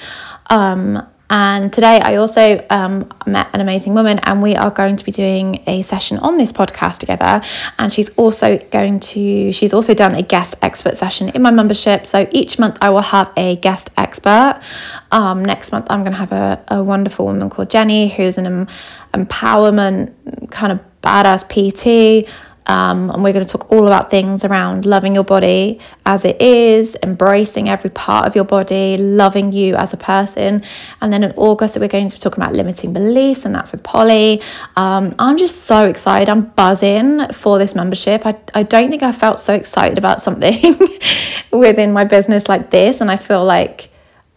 Um, 0.48 1.06
and 1.34 1.72
today 1.72 2.00
I 2.00 2.14
also 2.14 2.64
um, 2.70 3.12
met 3.26 3.48
an 3.52 3.60
amazing 3.60 3.92
woman, 3.92 4.20
and 4.20 4.40
we 4.40 4.54
are 4.54 4.70
going 4.70 4.94
to 4.94 5.04
be 5.04 5.10
doing 5.10 5.64
a 5.66 5.82
session 5.82 6.16
on 6.18 6.36
this 6.38 6.52
podcast 6.52 6.98
together. 6.98 7.42
And 7.76 7.92
she's 7.92 8.08
also 8.10 8.58
going 8.70 9.00
to, 9.00 9.50
she's 9.50 9.74
also 9.74 9.94
done 9.94 10.14
a 10.14 10.22
guest 10.22 10.54
expert 10.62 10.96
session 10.96 11.30
in 11.30 11.42
my 11.42 11.50
membership. 11.50 12.06
So 12.06 12.28
each 12.30 12.60
month 12.60 12.78
I 12.80 12.90
will 12.90 13.02
have 13.02 13.32
a 13.36 13.56
guest 13.56 13.90
expert. 13.96 14.62
Um, 15.10 15.44
next 15.44 15.72
month 15.72 15.88
I'm 15.90 16.04
going 16.04 16.12
to 16.12 16.18
have 16.18 16.30
a, 16.30 16.64
a 16.68 16.84
wonderful 16.84 17.26
woman 17.26 17.50
called 17.50 17.68
Jenny, 17.68 18.10
who's 18.10 18.38
an 18.38 18.68
empowerment 19.12 20.12
kind 20.52 20.70
of 20.70 20.78
badass 21.02 21.42
PT. 21.50 22.28
Um, 22.66 23.10
and 23.10 23.22
we're 23.22 23.32
going 23.32 23.44
to 23.44 23.50
talk 23.50 23.70
all 23.70 23.86
about 23.86 24.10
things 24.10 24.44
around 24.44 24.86
loving 24.86 25.14
your 25.14 25.24
body 25.24 25.80
as 26.06 26.24
it 26.24 26.40
is, 26.40 26.96
embracing 27.02 27.68
every 27.68 27.90
part 27.90 28.26
of 28.26 28.34
your 28.34 28.44
body, 28.44 28.96
loving 28.96 29.52
you 29.52 29.74
as 29.76 29.92
a 29.92 29.98
person. 29.98 30.62
And 31.00 31.12
then 31.12 31.22
in 31.22 31.32
August, 31.36 31.78
we're 31.78 31.88
going 31.88 32.08
to 32.08 32.16
be 32.16 32.20
talking 32.20 32.42
about 32.42 32.54
limiting 32.54 32.92
beliefs, 32.92 33.44
and 33.44 33.54
that's 33.54 33.72
with 33.72 33.82
Polly. 33.82 34.40
Um, 34.76 35.14
I'm 35.18 35.36
just 35.36 35.64
so 35.64 35.86
excited. 35.86 36.28
I'm 36.30 36.46
buzzing 36.46 37.32
for 37.32 37.58
this 37.58 37.74
membership. 37.74 38.24
I, 38.24 38.36
I 38.54 38.62
don't 38.62 38.90
think 38.90 39.02
I 39.02 39.12
felt 39.12 39.40
so 39.40 39.54
excited 39.54 39.98
about 39.98 40.20
something 40.20 40.78
within 41.50 41.92
my 41.92 42.04
business 42.04 42.48
like 42.48 42.70
this. 42.70 43.00
And 43.02 43.10
I 43.10 43.16
feel 43.16 43.44
like 43.44 43.90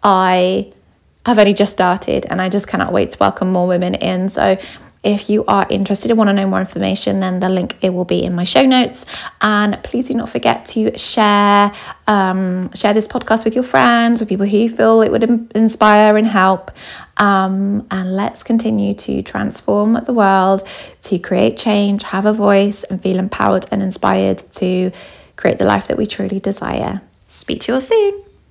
I 0.03 0.74
have 1.25 1.39
only 1.39 1.53
just 1.53 1.72
started, 1.72 2.25
and 2.29 2.41
I 2.41 2.50
just 2.50 2.67
cannot 2.67 2.91
wait 2.91 3.12
to 3.12 3.17
welcome 3.19 3.51
more 3.51 3.67
women 3.67 3.96
in. 3.96 4.29
So, 4.29 4.57
if 5.08 5.30
you 5.30 5.46
are 5.46 5.66
interested 5.70 6.12
and 6.12 6.18
want 6.18 6.28
to 6.28 6.34
know 6.34 6.46
more 6.46 6.60
information, 6.60 7.22
then 7.22 7.40
the 7.40 7.48
link 7.48 7.78
it 7.82 7.92
will 7.92 8.04
be 8.04 8.26
in 8.26 8.36
my 8.36 8.44
show 8.44 8.66
notes. 8.66 9.06
And 9.40 9.82
please 9.82 10.10
do 10.10 10.14
not 10.16 10.30
forget 10.30 10.66
to 10.68 10.98
share 10.98 11.72
um, 12.08 12.74
share 12.74 12.94
this 12.94 13.08
podcast 13.08 13.46
with 13.46 13.56
your 13.56 13.64
friends, 13.64 14.20
with 14.20 14.28
people 14.28 14.46
who 14.46 14.58
you 14.58 14.70
feel 14.70 15.02
it 15.02 15.12
would 15.12 15.24
inspire 15.56 16.18
and 16.18 16.28
help. 16.28 16.72
Um, 17.16 17.88
and 17.90 18.18
let's 18.18 18.44
continue 18.44 18.94
to 18.96 19.24
transform 19.24 19.94
the 20.06 20.14
world, 20.14 20.68
to 21.04 21.18
create 21.20 21.58
change, 21.58 22.04
have 22.04 22.26
a 22.26 22.34
voice, 22.34 22.84
and 22.84 23.02
feel 23.02 23.18
empowered 23.18 23.66
and 23.72 23.82
inspired 23.82 24.40
to 24.40 24.92
create 25.38 25.58
the 25.58 25.66
life 25.66 25.88
that 25.88 25.98
we 25.98 26.06
truly 26.06 26.42
desire. 26.42 27.02
Speak 27.28 27.62
to 27.62 27.72
you 27.72 27.76
all 27.76 27.82
soon. 27.82 28.26